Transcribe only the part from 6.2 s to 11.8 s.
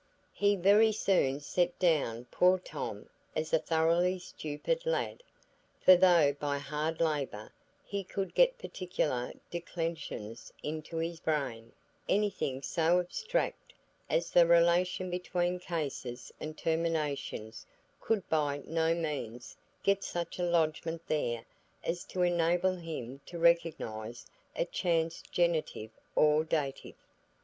by hard labour he could get particular declensions into his brain,